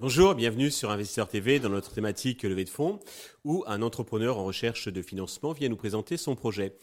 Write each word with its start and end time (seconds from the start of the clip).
Bonjour, 0.00 0.34
bienvenue 0.34 0.70
sur 0.70 0.90
Investisseur 0.90 1.28
TV 1.28 1.58
dans 1.60 1.68
notre 1.68 1.92
thématique 1.92 2.42
levée 2.42 2.64
de 2.64 2.70
fonds 2.70 2.98
où 3.44 3.64
un 3.66 3.82
entrepreneur 3.82 4.38
en 4.38 4.44
recherche 4.44 4.88
de 4.88 5.02
financement 5.02 5.52
vient 5.52 5.68
nous 5.68 5.76
présenter 5.76 6.16
son 6.16 6.34
projet. 6.34 6.78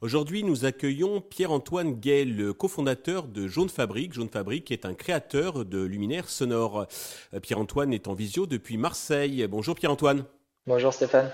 Aujourd'hui, 0.00 0.42
nous 0.42 0.64
accueillons 0.64 1.20
Pierre-Antoine 1.20 1.92
Gay, 1.92 2.24
le 2.24 2.54
cofondateur 2.54 3.28
de 3.28 3.46
Jaune 3.46 3.68
Fabrique. 3.68 4.14
Jaune 4.14 4.30
Fabrique 4.30 4.70
est 4.70 4.86
un 4.86 4.94
créateur 4.94 5.64
de 5.66 5.82
luminaires 5.82 6.30
sonores. 6.30 6.86
Euh, 7.34 7.40
Pierre-Antoine 7.40 7.92
est 7.92 8.08
en 8.08 8.14
visio 8.14 8.46
depuis 8.46 8.78
Marseille. 8.78 9.46
Bonjour 9.48 9.74
Pierre-Antoine. 9.74 10.24
Bonjour 10.66 10.94
Stéphane. 10.94 11.30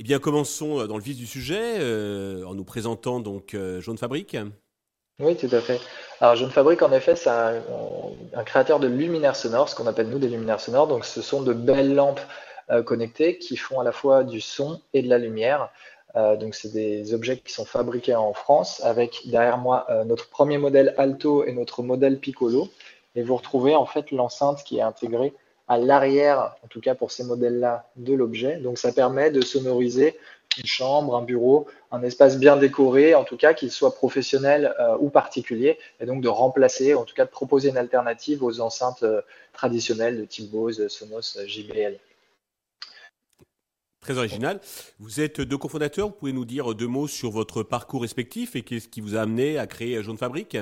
Eh 0.00 0.02
bien, 0.02 0.18
commençons 0.18 0.86
dans 0.86 0.96
le 0.96 1.02
vif 1.02 1.18
du 1.18 1.26
sujet 1.26 1.74
euh, 1.78 2.42
en 2.46 2.54
nous 2.54 2.64
présentant 2.64 3.20
donc 3.20 3.52
euh, 3.52 3.82
Jaune 3.82 3.98
Fabrique. 3.98 4.34
Oui, 5.18 5.36
tout 5.36 5.54
à 5.54 5.60
fait. 5.60 5.78
Alors, 6.22 6.36
Jeune 6.36 6.48
Fabrique, 6.48 6.80
en 6.80 6.90
effet, 6.90 7.16
c'est 7.16 7.28
un, 7.28 7.60
créateur 8.46 8.80
de 8.80 8.86
luminaires 8.86 9.36
sonores, 9.36 9.68
ce 9.68 9.74
qu'on 9.74 9.86
appelle 9.86 10.08
nous 10.08 10.18
des 10.18 10.30
luminaires 10.30 10.58
sonores. 10.58 10.86
Donc, 10.86 11.04
ce 11.04 11.20
sont 11.20 11.42
de 11.42 11.52
belles 11.52 11.94
lampes 11.94 12.22
euh, 12.70 12.82
connectées 12.82 13.36
qui 13.36 13.58
font 13.58 13.78
à 13.78 13.84
la 13.84 13.92
fois 13.92 14.24
du 14.24 14.40
son 14.40 14.80
et 14.94 15.02
de 15.02 15.08
la 15.10 15.18
lumière. 15.18 15.68
Euh, 16.16 16.34
donc, 16.34 16.54
c'est 16.54 16.72
des 16.72 17.12
objets 17.12 17.36
qui 17.36 17.52
sont 17.52 17.66
fabriqués 17.66 18.14
en 18.14 18.32
France 18.32 18.80
avec 18.82 19.20
derrière 19.26 19.58
moi 19.58 19.84
euh, 19.90 20.04
notre 20.04 20.30
premier 20.30 20.56
modèle 20.56 20.94
Alto 20.96 21.44
et 21.44 21.52
notre 21.52 21.82
modèle 21.82 22.18
Piccolo. 22.18 22.70
Et 23.16 23.22
vous 23.22 23.36
retrouvez 23.36 23.74
en 23.74 23.84
fait 23.84 24.12
l'enceinte 24.12 24.64
qui 24.64 24.78
est 24.78 24.82
intégrée 24.82 25.34
à 25.70 25.78
l'arrière, 25.78 26.56
en 26.64 26.66
tout 26.66 26.80
cas 26.80 26.96
pour 26.96 27.12
ces 27.12 27.22
modèles-là, 27.22 27.88
de 27.94 28.12
l'objet. 28.12 28.56
Donc, 28.56 28.76
ça 28.76 28.90
permet 28.90 29.30
de 29.30 29.40
sonoriser 29.40 30.18
une 30.58 30.66
chambre, 30.66 31.14
un 31.14 31.22
bureau, 31.22 31.68
un 31.92 32.02
espace 32.02 32.40
bien 32.40 32.56
décoré, 32.56 33.14
en 33.14 33.22
tout 33.22 33.36
cas 33.36 33.54
qu'il 33.54 33.70
soit 33.70 33.94
professionnel 33.94 34.74
euh, 34.80 34.96
ou 34.98 35.10
particulier, 35.10 35.78
et 36.00 36.06
donc 36.06 36.22
de 36.22 36.28
remplacer, 36.28 36.94
en 36.94 37.04
tout 37.04 37.14
cas 37.14 37.24
de 37.24 37.30
proposer 37.30 37.68
une 37.68 37.76
alternative 37.76 38.42
aux 38.42 38.60
enceintes 38.60 39.04
euh, 39.04 39.20
traditionnelles 39.52 40.18
de 40.18 40.24
type 40.24 40.50
Bose, 40.50 40.88
Sonos, 40.88 41.38
JBL. 41.46 42.00
Très 44.00 44.18
original. 44.18 44.60
Vous 44.98 45.20
êtes 45.20 45.40
deux 45.40 45.58
cofondateurs, 45.58 46.08
vous 46.08 46.14
pouvez 46.14 46.32
nous 46.32 46.46
dire 46.46 46.74
deux 46.74 46.88
mots 46.88 47.06
sur 47.06 47.30
votre 47.30 47.62
parcours 47.62 48.02
respectif 48.02 48.56
et 48.56 48.62
qu'est-ce 48.62 48.88
qui 48.88 49.00
vous 49.00 49.14
a 49.14 49.20
amené 49.20 49.56
à 49.56 49.68
créer 49.68 50.02
Jaune 50.02 50.18
Fabrique? 50.18 50.56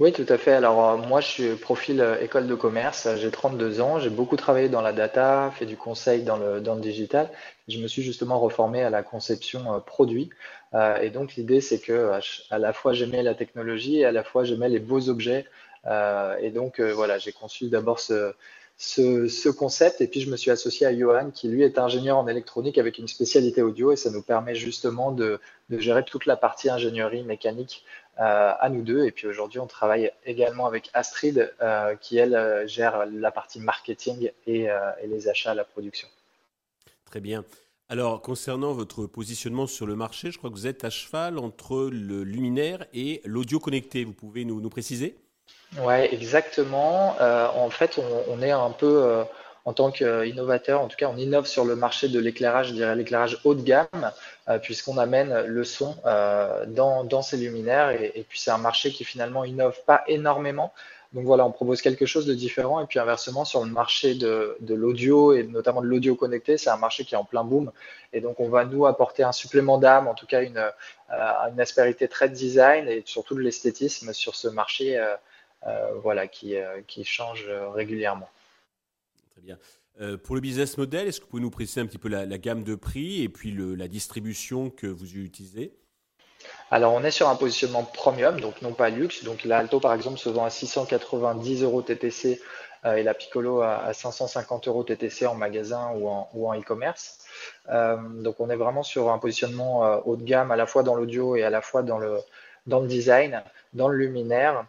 Oui, 0.00 0.12
tout 0.12 0.26
à 0.28 0.38
fait. 0.38 0.50
Alors, 0.52 0.90
euh, 0.90 0.96
moi, 0.96 1.20
je 1.20 1.28
suis 1.28 1.54
profil 1.54 2.00
euh, 2.00 2.20
école 2.20 2.48
de 2.48 2.54
commerce. 2.56 3.06
J'ai 3.16 3.30
32 3.30 3.80
ans. 3.80 4.00
J'ai 4.00 4.10
beaucoup 4.10 4.36
travaillé 4.36 4.68
dans 4.68 4.80
la 4.80 4.92
data, 4.92 5.52
fait 5.56 5.66
du 5.66 5.76
conseil 5.76 6.24
dans 6.24 6.36
le, 6.36 6.60
dans 6.60 6.74
le 6.74 6.80
digital. 6.80 7.30
Je 7.68 7.78
me 7.78 7.86
suis 7.86 8.02
justement 8.02 8.40
reformé 8.40 8.82
à 8.82 8.90
la 8.90 9.04
conception 9.04 9.72
euh, 9.74 9.78
produit. 9.78 10.30
et 11.00 11.10
donc, 11.10 11.36
l'idée, 11.36 11.60
c'est 11.60 11.78
que 11.78 12.10
à, 12.50 12.58
la 12.58 12.72
fois, 12.72 12.92
j'aimais 12.92 13.22
la 13.22 13.34
technologie 13.34 13.98
et 14.00 14.04
à 14.04 14.10
la 14.10 14.24
fois, 14.24 14.42
j'aimais 14.42 14.68
les 14.68 14.80
beaux 14.80 15.08
objets. 15.08 15.46
et 16.40 16.50
donc, 16.50 16.80
voilà, 16.80 17.18
j'ai 17.18 17.32
conçu 17.32 17.68
d'abord 17.68 18.00
ce, 18.00 18.34
ce, 18.76 19.28
ce, 19.28 19.48
concept. 19.48 20.00
Et 20.00 20.08
puis, 20.08 20.20
je 20.20 20.30
me 20.30 20.36
suis 20.36 20.50
associé 20.50 20.86
à 20.86 20.96
Johan, 20.96 21.30
qui 21.30 21.48
lui 21.48 21.62
est 21.62 21.78
ingénieur 21.78 22.18
en 22.18 22.26
électronique 22.26 22.78
avec 22.78 22.98
une 22.98 23.06
spécialité 23.06 23.62
audio. 23.62 23.92
Et 23.92 23.96
ça 23.96 24.10
nous 24.10 24.22
permet 24.22 24.56
justement 24.56 25.12
de, 25.12 25.38
de 25.70 25.78
gérer 25.78 26.04
toute 26.04 26.26
la 26.26 26.36
partie 26.36 26.70
ingénierie 26.70 27.22
mécanique 27.22 27.84
à 28.16 28.68
nous 28.68 28.82
deux. 28.82 29.04
Et 29.06 29.10
puis 29.10 29.26
aujourd'hui, 29.26 29.58
on 29.58 29.66
travaille 29.66 30.10
également 30.24 30.66
avec 30.66 30.90
Astrid, 30.94 31.52
euh, 31.60 31.96
qui 31.96 32.16
elle 32.18 32.34
euh, 32.34 32.66
gère 32.66 33.06
la 33.06 33.30
partie 33.30 33.60
marketing 33.60 34.30
et, 34.46 34.68
les 35.04 35.28
achats 35.28 35.52
à 35.52 35.54
la 35.54 35.64
production. 35.64 36.08
Très 37.04 37.20
bien. 37.20 37.44
Alors, 37.88 38.22
concernant 38.22 38.72
votre 38.72 39.06
positionnement 39.06 39.66
sur 39.66 39.86
le 39.86 39.94
marché, 39.94 40.30
je 40.30 40.38
crois 40.38 40.50
que 40.50 40.54
vous 40.54 40.66
êtes 40.66 40.84
à 40.84 40.90
cheval 40.90 41.38
entre 41.38 41.90
le 41.92 42.24
luminaire 42.24 42.86
et 42.94 43.20
l'audio 43.24 43.60
connecté. 43.60 44.04
Vous 44.04 44.14
pouvez 44.14 44.44
nous, 44.44 44.60
nous 44.60 44.70
préciser? 44.70 45.16
Oui, 45.78 45.94
exactement. 46.10 47.16
en 47.20 47.70
fait, 47.70 48.00
on, 48.28 48.40
est 48.40 48.50
un 48.50 48.70
peu 48.70 49.24
en 49.64 49.72
tant 49.72 49.90
qu'innovateur, 49.90 50.82
en 50.82 50.88
tout 50.88 50.96
cas, 50.96 51.08
on 51.08 51.16
innove 51.16 51.46
sur 51.46 51.64
le 51.64 51.74
marché 51.74 52.08
de 52.08 52.18
l'éclairage, 52.18 52.68
je 52.68 52.74
dirais 52.74 52.94
l'éclairage 52.94 53.38
haut 53.44 53.54
de 53.54 53.62
gamme, 53.62 54.12
euh, 54.48 54.58
puisqu'on 54.58 54.98
amène 54.98 55.42
le 55.46 55.64
son 55.64 55.96
euh, 56.04 56.66
dans, 56.66 57.22
ces 57.22 57.38
luminaires. 57.38 57.90
Et, 57.90 58.26
puis, 58.28 58.38
c'est 58.38 58.50
un 58.50 58.58
marché 58.58 58.90
qui 58.90 59.04
finalement 59.04 59.44
innove 59.44 59.78
pas 59.86 60.04
énormément. 60.06 60.72
Donc 61.14 61.24
voilà, 61.24 61.46
on 61.46 61.52
propose 61.52 61.80
quelque 61.80 62.06
chose 62.06 62.26
de 62.26 62.34
différent. 62.34 62.80
Et 62.80 62.86
puis 62.86 62.98
inversement, 62.98 63.44
sur 63.44 63.64
le 63.64 63.70
marché 63.70 64.16
de, 64.16 64.58
l'audio 64.68 65.32
et 65.32 65.44
notamment 65.44 65.80
de 65.80 65.86
l'audio 65.86 66.16
connecté, 66.16 66.58
c'est 66.58 66.70
un 66.70 66.76
marché 66.76 67.04
qui 67.04 67.14
est 67.14 67.18
en 67.18 67.24
plein 67.24 67.44
boom. 67.44 67.70
Et 68.12 68.20
donc 68.20 68.40
on 68.40 68.48
va 68.48 68.64
nous 68.64 68.84
apporter 68.84 69.22
un 69.22 69.30
supplément 69.30 69.78
d'âme, 69.78 70.08
en 70.08 70.14
tout 70.14 70.26
cas 70.26 70.42
une, 70.42 70.58
euh, 70.58 71.58
aspérité 71.58 72.08
très 72.08 72.28
design 72.28 72.88
et 72.88 73.04
surtout 73.06 73.36
de 73.36 73.40
l'esthétisme 73.40 74.12
sur 74.12 74.34
ce 74.34 74.48
marché 74.48 75.00
voilà, 76.02 76.26
qui 76.26 76.58
change 77.04 77.48
régulièrement. 77.74 78.28
Très 79.34 79.42
bien. 79.42 79.58
Euh, 80.00 80.16
pour 80.16 80.36
le 80.36 80.40
business 80.40 80.78
model, 80.78 81.08
est-ce 81.08 81.18
que 81.18 81.24
vous 81.24 81.30
pouvez 81.30 81.42
nous 81.42 81.50
préciser 81.50 81.80
un 81.80 81.86
petit 81.86 81.98
peu 81.98 82.08
la, 82.08 82.38
gamme 82.38 82.62
de 82.62 82.76
prix 82.76 83.22
et 83.22 83.28
puis 83.28 83.52
la 83.52 83.88
distribution 83.88 84.70
que 84.70 84.86
vous 84.86 85.16
utilisez? 85.16 85.76
Alors, 86.70 86.94
on 86.94 87.02
est 87.02 87.10
sur 87.10 87.28
un 87.28 87.34
positionnement 87.34 87.82
premium, 87.82 88.40
donc 88.40 88.62
non 88.62 88.72
pas 88.74 88.90
luxe. 88.90 89.24
Donc, 89.24 89.42
la 89.42 89.58
Alto, 89.58 89.80
par 89.80 89.92
exemple, 89.92 90.18
se 90.18 90.28
vend 90.28 90.44
à 90.44 90.50
690 90.50 91.64
euros 91.64 91.82
TTC 91.82 92.40
euh, 92.84 92.94
et 92.94 93.02
la 93.02 93.12
Piccolo 93.12 93.62
à, 93.62 93.92
550 93.92 94.68
euros 94.68 94.84
TTC 94.84 95.26
en 95.26 95.34
magasin 95.34 95.90
ou 95.96 96.08
en, 96.08 96.54
e-commerce. 96.56 97.18
Euh, 97.70 97.96
donc, 98.22 98.38
on 98.38 98.50
est 98.50 98.56
vraiment 98.56 98.84
sur 98.84 99.10
un 99.10 99.18
positionnement 99.18 100.00
haut 100.06 100.14
de 100.14 100.22
gamme, 100.22 100.52
à 100.52 100.56
la 100.56 100.66
fois 100.66 100.84
dans 100.84 100.94
l'audio 100.94 101.34
et 101.34 101.42
à 101.42 101.50
la 101.50 101.60
fois 101.60 101.82
dans 101.82 101.98
le, 101.98 102.20
design, 102.86 103.42
dans 103.72 103.88
le 103.88 103.96
luminaire. 103.96 104.64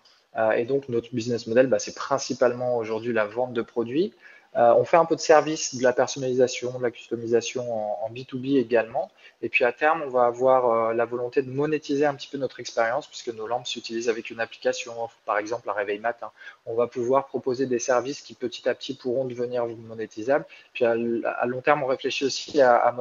et 0.55 0.65
donc, 0.65 0.89
notre 0.89 1.13
business 1.13 1.45
model, 1.45 1.67
bah, 1.67 1.77
c'est 1.77 1.93
principalement 1.93 2.77
aujourd'hui 2.77 3.13
la 3.13 3.25
vente 3.25 3.53
de 3.53 3.61
produits. 3.61 4.11
Euh, 4.57 4.73
on 4.75 4.85
fait 4.85 4.97
un 4.97 5.05
peu 5.05 5.15
de 5.15 5.21
service, 5.21 5.75
de 5.75 5.83
la 5.83 5.91
personnalisation, 5.91 6.77
de 6.77 6.83
la 6.83 6.91
customisation 6.91 8.03
en, 8.03 8.09
B2B 8.09 8.57
également. 8.57 9.11
Et 9.41 9.49
puis 9.49 9.65
à 9.65 9.73
terme, 9.73 10.01
on 10.05 10.09
va 10.09 10.25
avoir 10.25 10.89
euh, 10.89 10.93
la 10.93 11.03
volonté 11.05 11.41
de 11.41 11.51
monétiser 11.51 12.05
un 12.05 12.15
petit 12.15 12.29
peu 12.29 12.37
notre 12.37 12.61
expérience 12.61 13.07
puisque 13.07 13.33
nos 13.33 13.47
lampes 13.47 13.67
s'utilisent 13.67 14.07
avec 14.07 14.29
une 14.29 14.39
application, 14.39 14.93
par 15.25 15.37
exemple 15.37 15.69
un 15.69 15.73
réveil 15.73 15.99
matin. 15.99 16.31
On 16.65 16.73
va 16.73 16.87
pouvoir 16.87 17.27
proposer 17.27 17.65
des 17.65 17.79
services 17.79 18.21
qui 18.21 18.33
petit 18.33 18.69
à 18.69 18.75
petit 18.75 18.93
pourront 18.93 19.25
devenir 19.25 19.65
monétisables. 19.65 20.45
Puis 20.73 20.85
à, 20.85 20.95
long 20.95 21.61
terme, 21.61 21.83
on 21.83 21.87
réfléchit 21.87 22.23
aussi 22.23 22.61
à, 22.61 22.95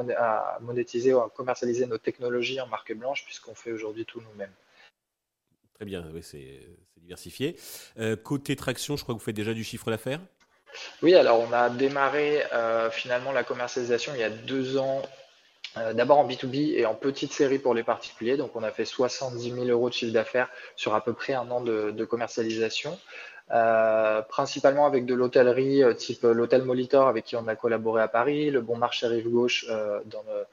monétiser 0.59 1.13
à 1.13 1.29
commercialiser 1.33 1.85
nos 1.85 1.97
technologies 1.97 2.59
en 2.59 2.67
marque 2.67 2.93
blanche 2.93 3.23
puisqu'on 3.23 3.55
fait 3.55 3.71
aujourd'hui 3.71 4.05
tout 4.05 4.19
nous-mêmes. 4.19 4.53
Très 5.75 5.85
bien, 5.85 6.05
oui, 6.13 6.21
c'est 6.21 6.61
diversifié. 6.97 7.55
Euh, 7.97 8.15
côté 8.15 8.55
traction, 8.55 8.97
je 8.97 9.03
crois 9.03 9.15
que 9.15 9.19
vous 9.19 9.25
faites 9.25 9.35
déjà 9.35 9.53
du 9.53 9.63
chiffre 9.63 9.89
d'affaires? 9.89 10.19
Oui, 11.01 11.15
alors 11.15 11.39
on 11.39 11.51
a 11.53 11.69
démarré 11.69 12.43
euh, 12.53 12.89
finalement 12.89 13.31
la 13.31 13.43
commercialisation 13.43 14.13
il 14.15 14.21
y 14.21 14.23
a 14.23 14.29
deux 14.29 14.77
ans, 14.77 15.01
euh, 15.77 15.93
d'abord 15.93 16.19
en 16.19 16.27
B2B 16.27 16.77
et 16.77 16.85
en 16.85 16.95
petite 16.95 17.33
série 17.33 17.59
pour 17.59 17.73
les 17.73 17.83
particuliers. 17.83 18.37
Donc 18.37 18.55
on 18.55 18.63
a 18.63 18.71
fait 18.71 18.85
70 18.85 19.51
000 19.51 19.65
euros 19.65 19.89
de 19.89 19.93
chiffre 19.93 20.13
d'affaires 20.13 20.49
sur 20.75 20.95
à 20.95 21.03
peu 21.03 21.13
près 21.13 21.33
un 21.33 21.49
an 21.51 21.61
de, 21.61 22.05
commercialisation. 22.05 22.97
Euh, 23.51 24.23
principalement 24.23 24.87
avec 24.87 25.05
de 25.05 25.13
l'hôtellerie 25.13 25.83
type 25.97 26.23
l'hôtel 26.23 26.63
Molitor 26.63 27.07
avec 27.07 27.25
qui 27.25 27.35
on 27.35 27.47
a 27.47 27.55
collaboré 27.55 28.01
à 28.01 28.07
Paris, 28.07 28.49
le 28.49 28.59
Bon 28.59 28.75
Marché 28.75 29.05
Rive 29.05 29.29
Gauche 29.29 29.67
dans 29.67 30.23
le, 30.27 30.45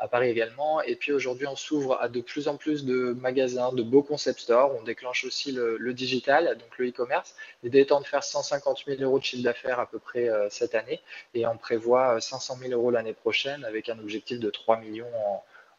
à 0.00 0.08
Paris 0.08 0.28
également. 0.28 0.80
Et 0.82 0.96
puis 0.96 1.12
aujourd'hui, 1.12 1.46
on 1.46 1.56
s'ouvre 1.56 2.00
à 2.00 2.08
de 2.08 2.20
plus 2.20 2.48
en 2.48 2.56
plus 2.56 2.84
de 2.84 3.16
magasins, 3.20 3.72
de 3.72 3.82
beaux 3.82 4.02
concept 4.02 4.40
stores. 4.40 4.74
On 4.78 4.82
déclenche 4.82 5.24
aussi 5.24 5.52
le, 5.52 5.92
digital, 5.92 6.56
donc 6.58 6.78
le 6.78 6.88
e-commerce. 6.88 7.34
L'idée 7.62 7.80
étant 7.80 8.00
de 8.00 8.06
faire 8.06 8.22
150 8.22 8.84
000 8.86 9.02
euros 9.02 9.18
de 9.18 9.24
chiffre 9.24 9.42
d'affaires 9.42 9.80
à 9.80 9.86
peu 9.86 9.98
près 9.98 10.28
euh, 10.28 10.48
cette 10.50 10.74
année. 10.74 11.00
Et 11.34 11.46
on 11.46 11.56
prévoit 11.56 12.20
500 12.20 12.54
euh, 12.54 12.68
000 12.68 12.80
euros 12.80 12.90
l'année 12.90 13.12
prochaine 13.12 13.64
avec 13.64 13.88
un 13.88 13.98
objectif 13.98 14.38
de 14.38 14.50
3 14.50 14.78
millions 14.78 15.06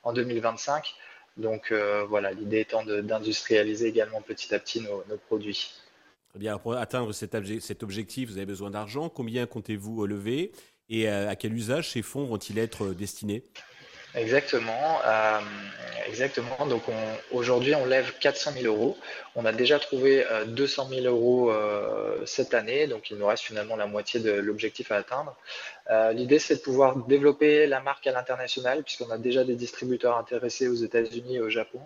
en, 0.03 0.13
2025. 0.13 0.93
Donc 1.37 1.71
voilà, 2.09 2.31
l'idée 2.31 2.59
étant 2.59 2.83
d'industrialiser 2.83 3.87
également 3.87 4.21
petit 4.21 4.53
à 4.53 4.59
petit 4.59 4.81
nos, 4.81 5.03
produits. 5.27 5.71
Très 6.31 6.39
bien, 6.39 6.57
pour 6.57 6.73
atteindre 6.73 7.13
cet, 7.13 7.37
cet 7.61 7.83
objectif, 7.83 8.29
vous 8.29 8.37
avez 8.37 8.45
besoin 8.45 8.71
d'argent. 8.71 9.07
Combien 9.07 9.45
comptez-vous 9.45 10.05
lever? 10.05 10.51
Et 10.89 11.07
à 11.07 11.35
quel 11.35 11.53
usage 11.53 11.91
ces 11.91 12.01
fonds 12.01 12.25
vont-ils 12.25 12.57
être 12.57 12.87
destinés? 12.87 13.45
Exactement, 14.15 14.99
euh, 15.05 15.39
exactement. 16.07 16.65
Donc 16.65 16.83
aujourd'hui, 17.29 17.75
on 17.75 17.85
lève 17.85 18.11
400 18.19 18.53
000 18.53 18.65
euros. 18.65 18.97
On 19.35 19.45
a 19.45 19.51
déjà 19.51 19.77
trouvé 19.77 20.25
200 20.47 20.87
euh, 20.91 21.01
000 21.01 21.05
euros 21.05 21.51
euh, 21.51 22.25
cette 22.25 22.55
année, 22.55 22.87
donc 22.87 23.11
il 23.11 23.17
nous 23.17 23.27
reste 23.27 23.43
finalement 23.43 23.75
la 23.75 23.85
moitié 23.85 24.19
de 24.19 24.31
l'objectif 24.31 24.91
à 24.91 24.95
atteindre. 24.97 25.35
L'idée, 26.13 26.37
c'est 26.37 26.55
de 26.57 26.61
pouvoir 26.61 26.97
développer 27.07 27.65
la 27.65 27.81
marque 27.81 28.05
à 28.05 28.11
l'international, 28.11 28.83
puisqu'on 28.83 29.09
a 29.09 29.17
déjà 29.17 29.43
des 29.43 29.55
distributeurs 29.55 30.17
intéressés 30.17 30.67
aux 30.67 30.75
États-Unis 30.75 31.37
et 31.37 31.39
au 31.39 31.49
Japon, 31.49 31.81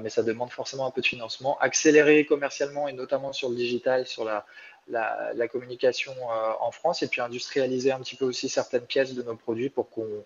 mais 0.00 0.10
ça 0.10 0.22
demande 0.22 0.50
forcément 0.50 0.86
un 0.86 0.90
peu 0.90 1.00
de 1.00 1.06
financement. 1.06 1.58
Accélérer 1.58 2.26
commercialement 2.26 2.88
et 2.88 2.92
notamment 2.92 3.32
sur 3.32 3.48
le 3.48 3.56
digital, 3.56 4.06
sur 4.06 4.26
la, 4.26 4.44
la, 4.88 5.32
la 5.34 5.48
communication 5.48 6.12
en 6.60 6.70
France, 6.72 7.02
et 7.02 7.08
puis 7.08 7.22
industrialiser 7.22 7.90
un 7.90 8.00
petit 8.00 8.16
peu 8.16 8.26
aussi 8.26 8.50
certaines 8.50 8.84
pièces 8.84 9.14
de 9.14 9.22
nos 9.22 9.36
produits 9.36 9.70
pour 9.70 9.88
qu'on 9.88 10.22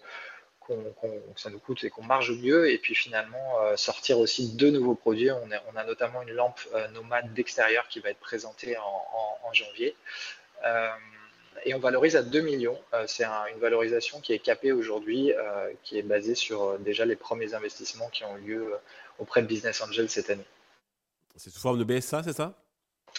ça 1.37 1.51
nous 1.51 1.59
coûte 1.59 1.85
et 1.85 1.91
qu'on 1.91 2.03
marge 2.03 2.33
mieux. 2.33 2.71
Et 2.71 2.79
puis 2.79 2.95
finalement, 2.95 3.77
sortir 3.77 4.19
aussi 4.19 4.55
deux 4.55 4.71
nouveaux 4.71 4.95
produits. 4.95 5.31
On, 5.31 5.49
on 5.73 5.77
a 5.77 5.85
notamment 5.85 6.23
une 6.23 6.33
lampe 6.33 6.61
nomade 6.93 7.33
d'extérieur 7.35 7.89
qui 7.89 8.01
va 8.01 8.11
être 8.11 8.21
présentée 8.21 8.77
en, 8.77 9.53
janvier. 9.53 9.95
et 11.65 11.75
on 11.75 11.79
valorise 11.79 12.17
à 12.17 12.23
2 12.23 12.41
millions. 12.41 12.79
C'est 13.07 13.25
une 13.25 13.61
valorisation 13.61 14.21
qui 14.21 14.33
est 14.33 14.39
capée 14.39 14.73
aujourd'hui, 14.73 15.33
qui 15.83 15.99
est 15.99 16.03
basée 16.03 16.35
sur 16.35 16.79
déjà 16.79 17.05
les 17.05 17.17
premiers 17.17 17.55
investissements 17.55 18.09
qui 18.09 18.25
ont 18.25 18.37
eu 18.39 18.41
lieu 18.41 18.75
auprès 19.19 19.43
de 19.43 19.47
Business 19.47 19.81
Angel 19.83 20.09
cette 20.09 20.31
année. 20.31 20.47
C'est 21.37 21.51
sous 21.51 21.61
forme 21.61 21.79
de 21.79 21.85
BSA, 21.85 22.23
c'est 22.23 22.33
ça? 22.33 22.55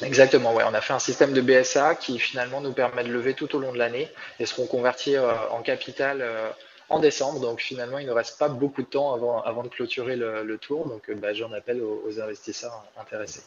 Exactement, 0.02 0.54
ouais. 0.54 0.64
On 0.66 0.74
a 0.74 0.82
fait 0.82 0.94
un 0.94 1.00
système 1.00 1.34
de 1.34 1.42
BSA 1.42 1.96
qui 1.96 2.18
finalement 2.18 2.62
nous 2.62 2.74
permet 2.74 3.04
de 3.04 3.12
lever 3.12 3.36
tout 3.36 3.56
au 3.56 3.60
long 3.60 3.72
de 3.72 3.78
l'année 3.78 4.10
et 4.40 4.46
seront 4.46 4.66
convertis 4.66 5.16
euh, 5.16 5.32
en 5.52 5.62
capital 5.62 6.22
euh, 6.22 6.50
en 6.94 7.00
décembre. 7.00 7.40
Donc 7.40 7.60
finalement, 7.62 8.00
il 8.00 8.08
ne 8.08 8.12
reste 8.12 8.38
pas 8.40 8.50
beaucoup 8.50 8.82
de 8.82 8.88
temps 8.88 9.14
avant, 9.14 9.42
avant 9.42 9.64
de 9.64 9.70
clôturer 9.70 10.16
le, 10.16 10.58
tour. 10.58 10.88
Donc 10.88 11.10
euh, 11.10 11.16
bah, 11.16 11.34
j'en 11.34 11.52
appelle 11.52 11.82
aux, 11.82 12.20
investisseurs 12.20 12.86
intéressés. 13.00 13.42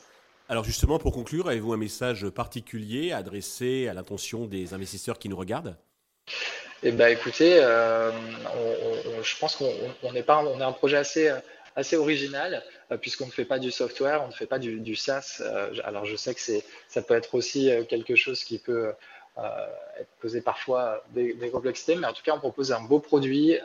Alors 0.48 0.64
justement, 0.64 0.98
pour 0.98 1.12
conclure, 1.12 1.48
avez-vous 1.48 1.72
un 1.72 1.78
message 1.78 2.28
particulier 2.28 3.12
adressé 3.12 3.88
à 3.88 3.94
l'attention 3.94 4.46
des 4.46 4.74
investisseurs 4.74 5.18
qui 5.18 5.28
nous 5.28 5.36
regardent? 5.36 5.76
Eh 6.82 6.92
ben, 6.92 7.08
écoutez, 7.08 7.56
je 7.56 9.38
pense 9.40 9.56
qu'on 9.56 10.14
est 10.14 10.22
pas, 10.22 10.44
on 10.44 10.60
est 10.60 10.64
un 10.64 10.72
projet 10.72 10.98
assez 10.98 11.32
assez 11.76 11.96
original, 11.96 12.62
euh, 12.90 12.96
puisqu'on 12.96 13.26
ne 13.26 13.30
fait 13.30 13.44
pas 13.44 13.58
du 13.58 13.70
software, 13.70 14.22
on 14.24 14.28
ne 14.28 14.32
fait 14.32 14.46
pas 14.46 14.58
du, 14.58 14.96
SaaS. 14.96 15.40
Euh, 15.40 15.70
alors 15.84 16.06
je 16.06 16.16
sais 16.16 16.34
que 16.34 16.40
ça 16.88 17.02
peut 17.02 17.14
être 17.14 17.34
aussi 17.34 17.70
euh, 17.70 17.84
quelque 17.84 18.16
chose 18.16 18.42
qui 18.42 18.58
peut 18.58 18.92
être 19.38 20.10
posé 20.20 20.40
parfois 20.40 21.04
des, 21.10 21.50
complexités, 21.50 21.96
mais 21.96 22.06
en 22.06 22.12
tout 22.12 22.22
cas 22.22 22.34
on 22.34 22.38
propose 22.38 22.72
un 22.72 22.80
beau 22.80 23.00
produit, 23.00 23.58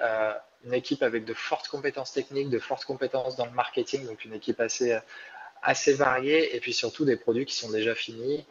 une 0.66 0.74
équipe 0.74 1.02
avec 1.04 1.26
de 1.26 1.34
fortes 1.34 1.68
compétences 1.68 2.12
techniques, 2.12 2.50
de 2.50 2.60
fortes 2.60 2.86
compétences 2.86 3.36
dans 3.36 3.46
le 3.46 3.52
marketing, 3.52 4.06
donc 4.06 4.26
une 4.26 4.34
équipe 4.34 4.60
assez 4.60 4.98
assez 5.64 5.94
variée 5.94 6.56
et 6.56 6.60
puis 6.60 6.74
surtout 6.74 7.06
des 7.06 7.16
produits 7.16 7.46
qui 7.46 7.56
sont 7.56 7.72
déjà 7.72 7.96
finis, 7.96 8.46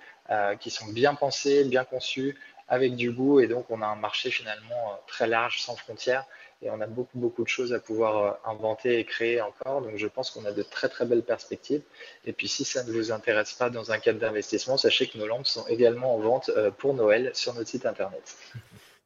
qui 0.61 0.71
sont 0.71 0.87
bien 0.87 1.15
pensés, 1.15 1.65
bien 1.65 1.85
conçus, 1.85 2.39
avec 2.71 2.97
du 2.97 3.11
goût 3.11 3.41
et 3.41 3.49
donc 3.49 3.67
on 3.69 3.83
a 3.83 3.87
un 3.87 3.97
marché 3.97 4.31
finalement 4.31 4.99
très 5.07 5.27
large, 5.27 5.61
sans 5.61 5.77
frontières 5.77 6.25
et 6.63 6.71
on 6.71 6.81
a 6.81 6.87
beaucoup, 6.87 7.19
beaucoup 7.19 7.43
de 7.43 7.49
choses 7.49 7.73
à 7.73 7.81
pouvoir 7.81 8.19
euh, 8.19 8.51
inventer 8.51 8.99
et 8.99 9.05
créer 9.05 9.41
encore. 9.41 9.81
Donc, 9.81 9.97
je 9.97 10.07
pense 10.07 10.31
qu'on 10.31 10.45
a 10.45 10.53
de 10.53 10.63
très, 10.63 10.89
très 10.89 11.07
belles 11.07 11.23
perspectives. 11.23 11.83
Et 12.27 12.33
puis, 12.33 12.49
si 12.49 12.65
ça 12.65 12.85
ne 12.85 12.93
vous 12.93 13.13
intéresse 13.13 13.53
pas 13.55 13.71
dans 13.71 13.93
un 13.93 13.99
cadre 13.99 14.19
d'investissement, 14.19 14.77
sachez 14.77 15.09
que 15.09 15.17
nos 15.17 15.27
lampes 15.27 15.47
sont 15.47 15.67
également 15.69 16.15
en 16.15 16.19
vente 16.19 16.51
euh, 16.51 16.71
pour 16.71 16.93
Noël 16.93 17.31
sur 17.35 17.55
notre 17.55 17.69
site 17.69 17.87
internet. 17.87 18.37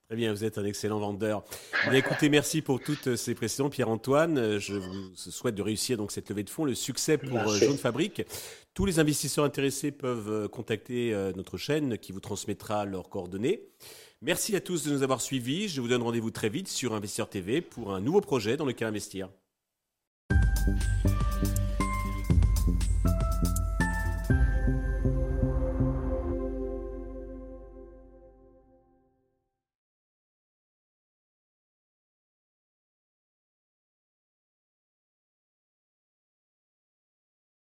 Très 0.08 0.16
bien, 0.16 0.32
vous 0.32 0.44
êtes 0.44 0.58
un 0.58 0.64
excellent 0.64 0.98
vendeur. 0.98 1.44
Eh 1.86 1.90
Mais 1.90 1.98
écoutez, 2.00 2.28
merci 2.28 2.60
pour 2.60 2.78
toutes 2.78 3.16
ces 3.16 3.34
précisions, 3.34 3.70
Pierre-Antoine. 3.70 4.58
Je 4.58 4.74
vous 4.74 5.14
souhaite 5.16 5.54
de 5.54 5.62
réussir 5.62 5.96
donc 5.96 6.12
cette 6.12 6.28
levée 6.28 6.42
de 6.42 6.50
fonds, 6.50 6.66
le 6.66 6.74
succès 6.74 7.16
pour. 7.16 7.38
Euh, 7.38 7.56
Jaune 7.56 7.78
Fabrique. 7.78 8.22
Tous 8.74 8.84
les 8.84 8.98
investisseurs 8.98 9.44
intéressés 9.44 9.92
peuvent 9.92 10.30
euh, 10.30 10.48
contacter 10.48 11.14
euh, 11.14 11.32
notre 11.34 11.56
chaîne 11.56 11.96
qui 11.96 12.12
vous 12.12 12.20
transmettra 12.20 12.84
leurs 12.84 13.08
coordonnées. 13.08 13.62
Merci 14.20 14.54
à 14.56 14.60
tous 14.60 14.84
de 14.84 14.92
nous 14.92 15.02
avoir 15.02 15.22
suivis. 15.22 15.68
Je 15.68 15.80
vous 15.80 15.88
donne 15.88 16.02
rendez-vous 16.02 16.30
très 16.30 16.50
vite 16.50 16.68
sur 16.68 16.94
Investisseur 16.94 17.30
TV 17.30 17.62
pour 17.62 17.94
un 17.94 18.00
nouveau 18.00 18.20
projet 18.20 18.58
dans 18.58 18.66
lequel 18.66 18.88
investir. 18.88 19.30